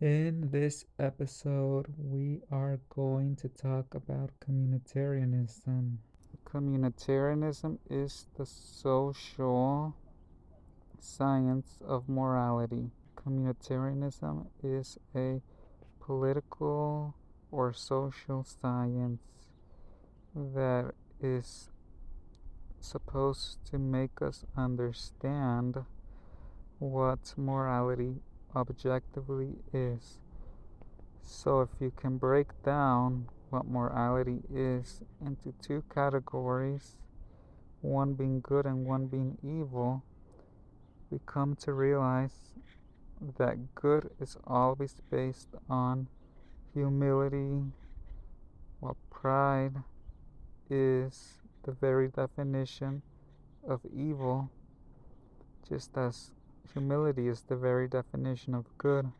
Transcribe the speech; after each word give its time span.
In 0.00 0.50
this 0.52 0.84
episode, 1.00 1.86
we 1.98 2.42
are 2.52 2.78
going 2.88 3.34
to 3.34 3.48
talk 3.48 3.96
about 3.96 4.30
communitarianism. 4.38 5.96
Communitarianism 6.44 7.78
is 7.90 8.28
the 8.36 8.46
social 8.46 9.96
science 11.00 11.78
of 11.84 12.08
morality. 12.08 12.92
Communitarianism 13.16 14.46
is 14.62 14.98
a 15.16 15.42
political 15.98 17.16
or 17.50 17.72
social 17.72 18.44
science 18.44 19.20
that 20.32 20.92
is 21.20 21.70
supposed 22.78 23.58
to 23.72 23.80
make 23.80 24.22
us 24.22 24.44
understand 24.56 25.78
what 26.78 27.34
morality 27.36 28.22
objectively 28.54 29.56
is. 29.72 30.18
So, 31.22 31.60
if 31.60 31.68
you 31.80 31.92
can 31.94 32.18
break 32.18 32.48
down 32.62 33.28
what 33.50 33.66
morality 33.66 34.40
is 34.52 35.02
into 35.24 35.52
two 35.60 35.84
categories, 35.92 36.96
one 37.80 38.14
being 38.14 38.40
good 38.40 38.64
and 38.64 38.86
one 38.86 39.06
being 39.06 39.38
evil, 39.42 40.02
we 41.10 41.20
come 41.26 41.56
to 41.56 41.72
realize 41.72 42.54
that 43.38 43.74
good 43.74 44.10
is 44.20 44.36
always 44.46 44.96
based 45.10 45.48
on 45.68 46.08
humility, 46.72 47.62
while 48.80 48.96
pride 49.10 49.82
is 50.70 51.40
the 51.64 51.72
very 51.72 52.08
definition 52.08 53.02
of 53.66 53.80
evil, 53.94 54.50
just 55.68 55.96
as 55.96 56.30
humility 56.72 57.28
is 57.28 57.42
the 57.42 57.56
very 57.56 57.88
definition 57.88 58.54
of 58.54 58.66
good. 58.78 59.10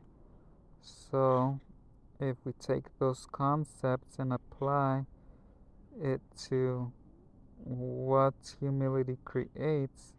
So, 0.80 1.60
if 2.20 2.36
we 2.44 2.52
take 2.52 2.84
those 2.98 3.26
concepts 3.30 4.18
and 4.18 4.32
apply 4.32 5.06
it 6.00 6.20
to 6.48 6.92
what 7.64 8.34
humility 8.60 9.18
creates, 9.24 10.14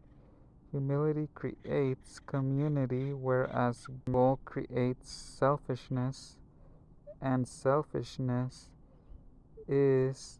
humility 0.72 1.30
creates 1.34 2.20
community, 2.20 3.14
whereas 3.14 3.88
goal 4.06 4.39
creates 4.45 5.11
selfishness, 5.11 6.38
and 7.22 7.48
selfishness 7.48 8.70
is 9.67 10.39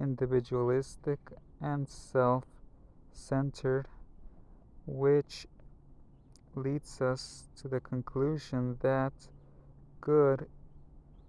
individualistic 0.00 1.18
and 1.60 1.88
self 1.88 2.44
centered, 3.12 3.86
which 4.86 5.46
leads 6.54 7.00
us 7.00 7.48
to 7.56 7.68
the 7.68 7.80
conclusion 7.80 8.76
that 8.80 9.12
good 10.00 10.46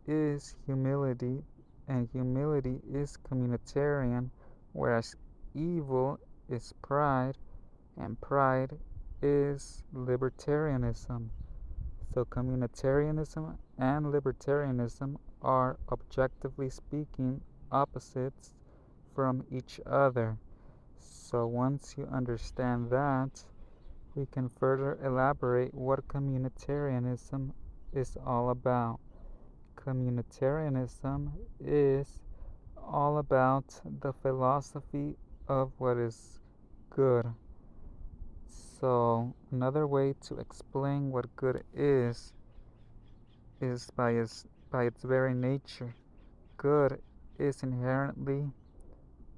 is 0.07 0.55
humility 0.65 1.43
and 1.87 2.09
humility 2.11 2.79
is 2.91 3.17
communitarian, 3.29 4.29
whereas 4.73 5.15
evil 5.53 6.19
is 6.49 6.73
pride 6.81 7.37
and 7.97 8.19
pride 8.21 8.71
is 9.21 9.83
libertarianism. 9.93 11.29
So, 12.13 12.25
communitarianism 12.25 13.57
and 13.77 14.05
libertarianism 14.05 15.17
are, 15.41 15.77
objectively 15.91 16.69
speaking, 16.69 17.41
opposites 17.71 18.53
from 19.15 19.45
each 19.51 19.79
other. 19.85 20.37
So, 20.99 21.47
once 21.47 21.95
you 21.97 22.05
understand 22.11 22.89
that, 22.91 23.43
we 24.15 24.25
can 24.27 24.49
further 24.59 24.97
elaborate 25.03 25.73
what 25.73 26.07
communitarianism 26.07 27.51
is 27.93 28.15
all 28.25 28.49
about. 28.49 28.99
Communitarianism 29.75 31.31
is 31.59 32.21
all 32.77 33.17
about 33.17 33.81
the 34.01 34.13
philosophy 34.13 35.15
of 35.47 35.71
what 35.77 35.97
is 35.97 36.39
good. 36.89 37.25
So, 38.79 39.33
another 39.51 39.87
way 39.87 40.13
to 40.27 40.37
explain 40.37 41.11
what 41.11 41.35
good 41.35 41.63
is 41.73 42.33
is 43.61 43.89
by 43.95 44.11
its, 44.11 44.45
by 44.71 44.83
its 44.83 45.03
very 45.03 45.33
nature. 45.33 45.95
Good 46.57 47.01
is 47.39 47.63
inherently 47.63 48.51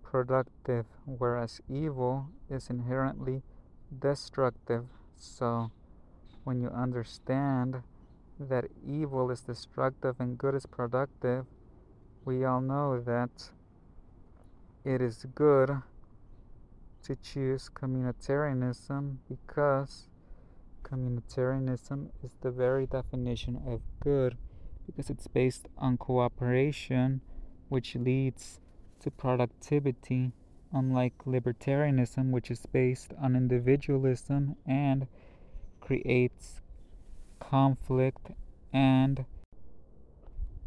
productive, 0.04 0.86
whereas 1.06 1.62
evil 1.70 2.28
is 2.50 2.70
inherently 2.70 3.44
destructive. 4.00 4.86
So, 5.16 5.72
when 6.44 6.62
you 6.62 6.70
understand 6.70 7.82
that 8.40 8.66
evil 8.86 9.32
is 9.32 9.42
destructive 9.42 10.16
and 10.20 10.38
good 10.38 10.56
is 10.56 10.66
productive, 10.66 11.46
we 12.26 12.44
all 12.44 12.62
know 12.62 13.00
that 13.00 13.50
it 14.84 15.02
is 15.02 15.26
good 15.34 15.82
to 17.04 17.16
choose 17.16 17.70
communitarianism 17.74 19.18
because 19.30 20.10
communitarianism 20.84 22.10
is 22.24 22.32
the 22.42 22.52
very 22.52 22.86
definition 22.86 23.62
of 23.68 23.82
good 24.00 24.38
because 24.86 25.10
it's 25.10 25.28
based 25.28 25.68
on 25.78 25.98
cooperation, 25.98 27.22
which 27.70 27.96
leads 27.96 28.60
to 29.00 29.10
productivity 29.10 30.32
unlike 30.76 31.14
libertarianism, 31.26 32.32
which 32.32 32.52
is 32.52 32.66
based 32.68 33.14
on 33.20 33.36
individualism 33.36 34.58
and 34.68 35.08
creates 35.80 36.62
conflict 37.40 38.32
and 38.74 39.26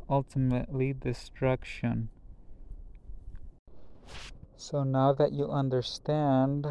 ultimately 0.08 0.94
destruction. 0.94 2.08
So 4.56 4.82
now 4.82 5.12
that 5.12 5.32
you 5.32 5.50
understand 5.50 6.66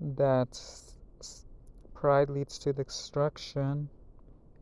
that 0.00 0.60
pride 1.94 2.28
leads 2.28 2.58
to 2.58 2.72
destruction, 2.72 3.88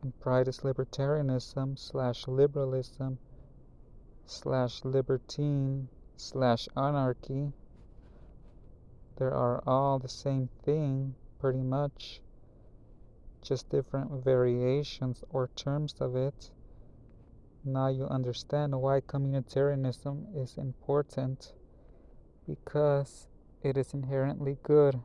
and 0.01 0.19
pride 0.19 0.47
is 0.47 0.59
libertarianism 0.59 1.77
slash 1.77 2.27
liberalism 2.27 3.17
slash 4.25 4.85
libertine 4.85 5.89
slash 6.21 6.69
anarchy, 6.77 7.51
there 9.17 9.33
are 9.33 9.63
all 9.67 9.99
the 9.99 10.07
same 10.07 10.49
thing 10.63 11.15
pretty 11.39 11.63
much, 11.63 12.21
just 13.41 13.69
different 13.69 14.23
variations 14.23 15.23
or 15.29 15.47
terms 15.55 15.95
of 15.99 16.15
it. 16.15 16.51
Now 17.65 17.87
you 17.87 18.05
understand 18.05 18.79
why 18.79 19.01
communitarianism 19.01 20.35
is 20.35 20.57
important 20.57 21.53
because 22.47 23.27
it 23.61 23.77
is 23.77 23.93
inherently 23.93 24.57
good 24.63 25.01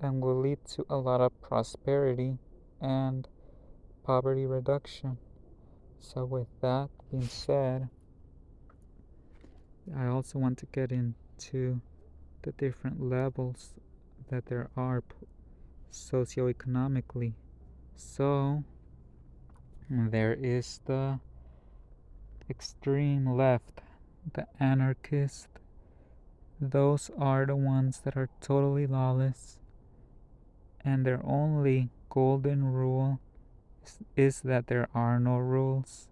and 0.00 0.20
will 0.20 0.40
lead 0.40 0.64
to 0.64 0.86
a 0.88 0.96
lot 0.96 1.20
of 1.20 1.40
prosperity 1.40 2.38
and 2.80 3.28
poverty 4.04 4.46
reduction. 4.46 5.18
So, 5.98 6.24
with 6.24 6.48
that 6.60 6.90
being 7.10 7.28
said, 7.28 7.88
I 9.96 10.06
also 10.06 10.38
want 10.38 10.58
to 10.58 10.66
get 10.66 10.92
into 10.92 11.80
the 12.42 12.52
different 12.52 13.02
levels 13.02 13.74
that 14.30 14.46
there 14.46 14.68
are 14.76 15.02
socioeconomically. 15.92 17.32
So, 17.96 18.64
there 19.90 20.34
is 20.34 20.80
the 20.86 21.20
extreme 22.48 23.26
left, 23.26 23.80
the 24.32 24.46
anarchist. 24.60 25.48
Those 26.60 27.10
are 27.18 27.46
the 27.46 27.56
ones 27.56 28.00
that 28.00 28.16
are 28.16 28.28
totally 28.40 28.86
lawless, 28.86 29.58
and 30.84 31.04
their 31.06 31.20
only 31.24 31.90
golden 32.10 32.64
rule 32.64 33.20
is, 33.84 33.98
is 34.16 34.40
that 34.42 34.66
there 34.66 34.88
are 34.94 35.20
no 35.20 35.38
rules. 35.38 36.08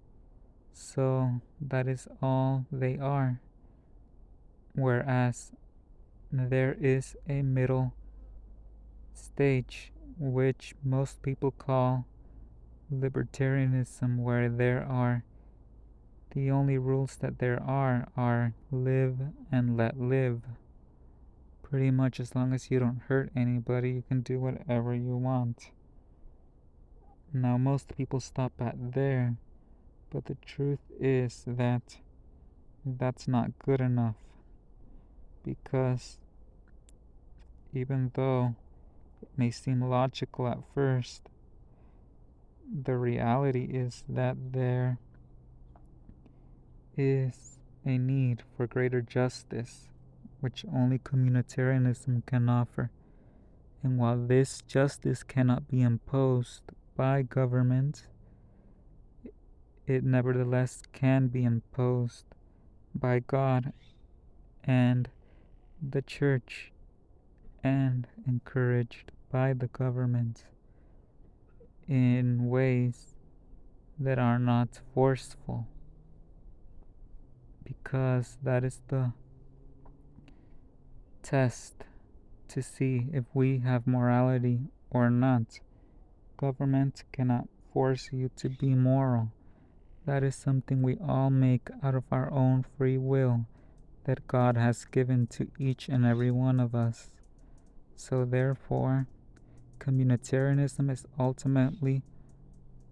So, 0.72 1.40
that 1.60 1.88
is 1.88 2.06
all 2.22 2.66
they 2.70 2.98
are 2.98 3.40
whereas 4.76 5.52
there 6.30 6.76
is 6.80 7.16
a 7.28 7.42
middle 7.42 7.94
stage 9.14 9.92
which 10.18 10.74
most 10.84 11.22
people 11.22 11.50
call 11.50 12.06
libertarianism 12.92 14.18
where 14.18 14.48
there 14.48 14.84
are 14.84 15.24
the 16.34 16.50
only 16.50 16.76
rules 16.76 17.16
that 17.16 17.38
there 17.38 17.62
are 17.62 18.08
are 18.16 18.52
live 18.70 19.16
and 19.50 19.76
let 19.76 19.98
live. 19.98 20.42
Pretty 21.62 21.90
much 21.90 22.20
as 22.20 22.34
long 22.34 22.52
as 22.52 22.70
you 22.70 22.78
don't 22.78 23.02
hurt 23.08 23.32
anybody 23.34 23.90
you 23.90 24.04
can 24.06 24.20
do 24.20 24.38
whatever 24.38 24.94
you 24.94 25.16
want. 25.16 25.70
Now 27.32 27.56
most 27.56 27.96
people 27.96 28.20
stop 28.20 28.52
at 28.60 28.92
there 28.92 29.36
but 30.10 30.26
the 30.26 30.36
truth 30.46 30.80
is 31.00 31.42
that 31.46 31.98
that's 32.84 33.26
not 33.26 33.58
good 33.58 33.80
enough 33.80 34.25
because 35.46 36.18
even 37.72 38.10
though 38.14 38.56
it 39.22 39.28
may 39.36 39.50
seem 39.50 39.80
logical 39.80 40.48
at 40.48 40.58
first, 40.74 41.22
the 42.82 42.96
reality 42.96 43.68
is 43.72 44.02
that 44.08 44.36
there 44.52 44.98
is 46.96 47.58
a 47.84 47.96
need 47.96 48.42
for 48.56 48.66
greater 48.66 49.00
justice, 49.00 49.88
which 50.40 50.64
only 50.74 50.98
communitarianism 50.98 52.26
can 52.26 52.48
offer. 52.48 52.90
And 53.82 53.98
while 53.98 54.18
this 54.18 54.62
justice 54.66 55.22
cannot 55.22 55.68
be 55.68 55.80
imposed 55.80 56.62
by 56.96 57.22
government, 57.22 58.08
it 59.86 60.02
nevertheless 60.02 60.82
can 60.92 61.28
be 61.28 61.44
imposed 61.44 62.24
by 62.92 63.20
God 63.20 63.72
and 64.64 65.08
the 65.82 66.02
church 66.02 66.72
and 67.62 68.06
encouraged 68.26 69.12
by 69.30 69.52
the 69.52 69.66
government 69.66 70.44
in 71.88 72.48
ways 72.48 73.14
that 73.98 74.18
are 74.18 74.38
not 74.38 74.80
forceful 74.94 75.66
because 77.64 78.38
that 78.42 78.64
is 78.64 78.80
the 78.88 79.12
test 81.22 81.74
to 82.48 82.62
see 82.62 83.06
if 83.12 83.24
we 83.34 83.58
have 83.58 83.86
morality 83.86 84.60
or 84.90 85.10
not. 85.10 85.60
Government 86.36 87.02
cannot 87.12 87.48
force 87.72 88.10
you 88.12 88.30
to 88.36 88.48
be 88.48 88.74
moral. 88.74 89.32
That 90.06 90.22
is 90.22 90.36
something 90.36 90.82
we 90.82 90.96
all 91.06 91.30
make 91.30 91.68
out 91.82 91.94
of 91.94 92.04
our 92.12 92.30
own 92.32 92.64
free 92.76 92.98
will 92.98 93.46
that 94.06 94.26
God 94.28 94.56
has 94.56 94.84
given 94.84 95.26
to 95.26 95.48
each 95.58 95.88
and 95.88 96.06
every 96.06 96.30
one 96.30 96.60
of 96.60 96.74
us. 96.76 97.10
So, 97.96 98.24
therefore, 98.24 99.08
communitarianism 99.80 100.90
is 100.92 101.04
ultimately 101.18 102.02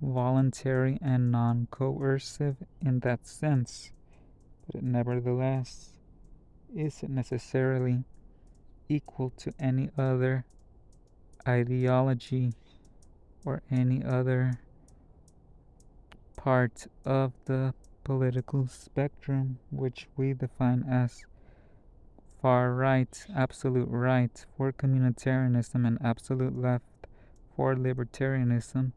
voluntary 0.03 0.99
and 1.01 1.31
non 1.31 1.69
coercive 1.71 2.57
in 2.81 2.99
that 3.01 3.27
sense, 3.27 3.93
but 4.67 4.77
it 4.77 4.85
nevertheless 4.85 5.91
isn't 6.75 7.15
necessarily 7.15 8.03
equal 8.89 9.31
to 9.31 9.53
any 9.61 9.91
other 9.97 10.45
ideology 11.47 12.53
or 13.45 13.63
any 13.71 14.03
other 14.03 14.59
part 16.37 16.89
of 17.05 17.33
the 17.45 17.73
political 18.05 18.67
spectrum, 18.69 19.59
which 19.71 20.06
we 20.17 20.35
define 20.35 20.85
as 20.89 21.25
far 22.41 22.75
right, 22.75 23.27
absolute 23.35 23.89
right 23.89 24.45
for 24.56 24.71
communitarianism, 24.73 25.87
and 25.87 25.99
absolute 26.05 26.61
left 26.61 26.85
for 27.56 27.75
libertarianism, 27.75 28.93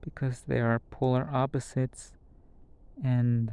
because 0.00 0.42
they 0.46 0.60
are 0.60 0.80
polar 0.90 1.28
opposites, 1.32 2.12
and 3.02 3.52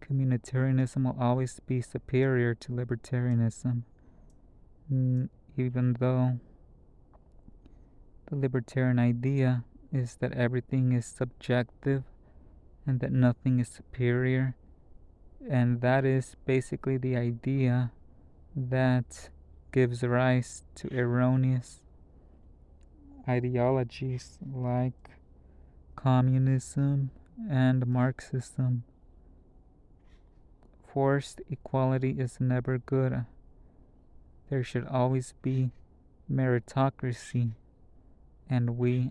communitarianism 0.00 1.04
will 1.04 1.16
always 1.20 1.60
be 1.66 1.80
superior 1.80 2.54
to 2.54 2.72
libertarianism, 2.72 3.82
even 4.90 5.96
though 6.00 6.38
the 8.28 8.36
libertarian 8.36 8.98
idea 8.98 9.62
is 9.92 10.16
that 10.16 10.32
everything 10.32 10.92
is 10.92 11.06
subjective 11.06 12.02
and 12.86 13.00
that 13.00 13.12
nothing 13.12 13.58
is 13.58 13.68
superior. 13.68 14.54
And 15.48 15.80
that 15.80 16.04
is 16.04 16.36
basically 16.46 16.96
the 16.96 17.16
idea 17.16 17.92
that 18.54 19.28
gives 19.72 20.02
rise 20.02 20.64
to 20.76 20.88
erroneous 20.96 21.82
ideologies 23.28 24.38
like 24.54 25.10
communism 25.96 27.10
and 27.50 27.86
Marxism. 27.86 28.84
Forced 30.92 31.42
equality 31.50 32.16
is 32.18 32.40
never 32.40 32.78
good. 32.78 33.26
There 34.48 34.62
should 34.62 34.86
always 34.86 35.34
be 35.42 35.72
meritocracy, 36.32 37.52
and 38.48 38.78
we 38.78 39.10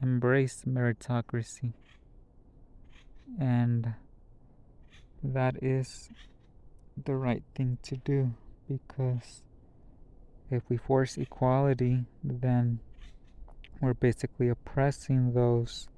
embrace 0.00 0.62
meritocracy 0.66 1.72
and 3.38 3.94
that 5.22 5.62
is 5.62 6.10
the 7.02 7.16
right 7.16 7.42
thing 7.54 7.78
to 7.82 7.96
do 7.96 8.34
because 8.68 9.42
if 10.50 10.62
we 10.68 10.76
force 10.76 11.16
equality, 11.16 12.04
then 12.22 12.80
we're 13.80 13.94
basically 13.94 14.48
oppressing 14.48 15.32
those 15.32 15.88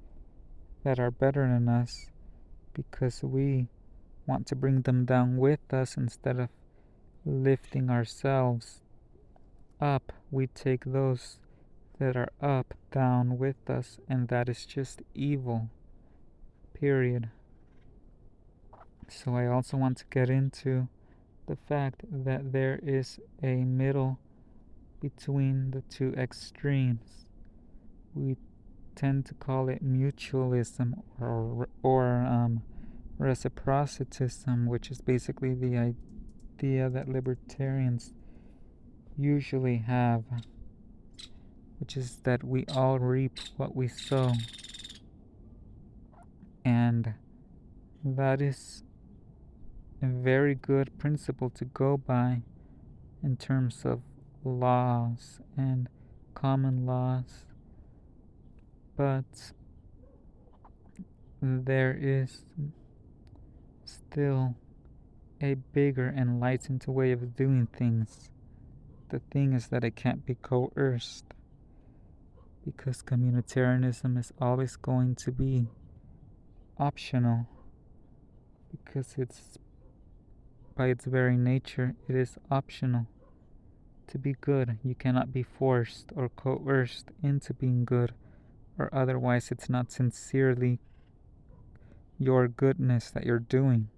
that 0.83 0.99
are 0.99 1.11
better 1.11 1.47
than 1.47 1.67
us 1.69 2.09
because 2.73 3.23
we 3.23 3.67
want 4.25 4.47
to 4.47 4.55
bring 4.55 4.81
them 4.81 5.05
down 5.05 5.37
with 5.37 5.59
us 5.71 5.97
instead 5.97 6.39
of 6.39 6.49
lifting 7.25 7.89
ourselves 7.89 8.81
up. 9.81 10.13
We 10.31 10.47
take 10.47 10.85
those 10.85 11.39
that 11.99 12.15
are 12.15 12.31
up 12.41 12.73
down 12.91 13.37
with 13.37 13.69
us, 13.69 13.99
and 14.07 14.27
that 14.29 14.49
is 14.49 14.65
just 14.65 15.01
evil 15.13 15.69
period. 16.79 17.29
So 19.09 19.35
I 19.35 19.47
also 19.47 19.77
want 19.77 19.97
to 19.97 20.05
get 20.09 20.29
into 20.29 20.87
the 21.47 21.55
fact 21.55 22.03
that 22.11 22.51
there 22.51 22.79
is 22.83 23.19
a 23.41 23.55
middle 23.63 24.19
between 25.01 25.71
the 25.71 25.81
two 25.81 26.13
extremes. 26.17 27.25
We 28.13 28.35
tend 28.95 29.25
to 29.27 29.33
call 29.35 29.69
it 29.69 29.83
mutualism 29.83 31.03
or, 31.21 31.69
or 31.83 32.25
um, 32.25 32.63
reciprocitism, 33.19 34.67
which 34.67 34.91
is 34.91 35.01
basically 35.01 35.53
the 35.53 35.77
idea 35.77 36.89
that 36.89 37.07
libertarians 37.07 38.13
usually 39.17 39.77
have, 39.77 40.23
which 41.79 41.95
is 41.95 42.17
that 42.23 42.43
we 42.43 42.65
all 42.73 42.99
reap 42.99 43.39
what 43.55 43.75
we 43.75 43.87
sow 43.87 44.33
and 46.67 47.13
that 48.03 48.41
is 48.41 48.83
a 50.01 50.07
very 50.07 50.55
good 50.55 50.97
principle 50.97 51.49
to 51.49 51.65
go 51.65 51.97
by 51.97 52.41
in 53.23 53.37
terms 53.37 53.83
of 53.85 54.01
laws 54.43 55.39
and 55.55 55.87
common 56.35 56.85
laws 56.85 57.45
but 58.97 59.51
there 61.41 61.95
is 61.99 62.43
still 63.85 64.55
a 65.41 65.53
bigger 65.53 66.13
enlightened 66.17 66.83
way 66.87 67.11
of 67.11 67.35
doing 67.35 67.67
things. 67.67 68.31
The 69.09 69.19
thing 69.31 69.53
is 69.53 69.67
that 69.67 69.83
it 69.83 69.95
can't 69.95 70.25
be 70.25 70.35
coerced 70.35 71.25
because 72.65 73.03
communitarianism 73.03 74.17
is 74.17 74.33
always 74.41 74.75
going 74.75 75.15
to 75.15 75.31
be 75.31 75.67
optional 76.79 77.47
because 78.71 79.15
it's 79.17 79.57
by 80.75 80.87
its 80.87 81.05
very 81.05 81.37
nature 81.37 81.95
it 82.07 82.15
is 82.15 82.37
optional 82.51 83.07
to 84.07 84.17
be 84.17 84.35
good. 84.39 84.77
You 84.83 84.95
cannot 84.95 85.33
be 85.33 85.43
forced 85.43 86.11
or 86.15 86.29
coerced 86.29 87.09
into 87.21 87.53
being 87.53 87.83
good 87.83 88.13
or 88.77 88.89
otherwise 88.93 89.51
it's 89.51 89.69
not 89.69 89.91
sincerely 89.91 90.79
your 92.19 92.47
goodness 92.47 93.11
that 93.11 93.25
you're 93.25 93.39
doing. 93.39 93.89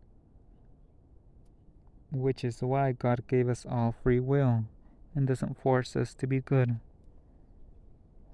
Which 2.12 2.44
is 2.44 2.62
why 2.62 2.94
God 2.94 3.24
gave 3.28 3.48
us 3.50 3.66
all 3.70 3.94
free 4.04 4.20
will 4.20 4.66
and 5.14 5.28
doesn't 5.28 5.62
force 5.62 5.96
us 5.96 6.14
to 6.16 6.28
be 6.28 6.40
good. 6.40 6.80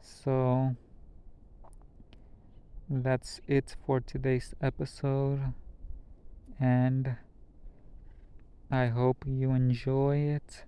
So 0.02 0.76
that's 2.90 3.42
it 3.48 3.76
for 3.86 4.00
today's 4.00 4.54
episode 4.62 5.54
and 6.60 7.18
I 8.70 8.88
hope 8.88 9.24
you 9.26 9.52
enjoy 9.52 10.18
it 10.18 10.64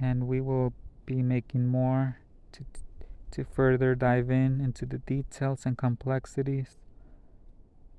and 0.00 0.28
we 0.28 0.40
will 0.40 0.72
be 1.06 1.22
making 1.22 1.66
more 1.68 2.18
to 2.52 2.64
to 3.32 3.44
further 3.44 3.96
dive 3.96 4.30
in 4.30 4.60
into 4.60 4.86
the 4.86 4.98
details 4.98 5.66
and 5.66 5.76
complexities 5.76 6.78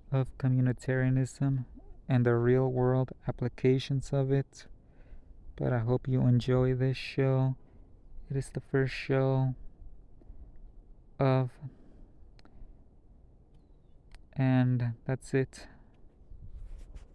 of 0.09 0.27
communitarianism 0.37 1.65
and 2.07 2.25
the 2.25 2.35
real 2.35 2.69
world 2.69 3.11
applications 3.27 4.11
of 4.13 4.31
it. 4.31 4.65
But 5.57 5.73
I 5.73 5.79
hope 5.79 6.07
you 6.07 6.21
enjoy 6.21 6.73
this 6.73 6.95
show. 6.95 7.57
It 8.31 8.37
is 8.37 8.49
the 8.49 8.61
first 8.61 8.93
show 8.93 9.55
of 11.19 11.49
and 14.35 14.93
that's 15.05 15.33
it. 15.33 15.67